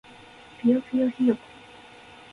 [0.59, 1.41] ぴよぴよひよこ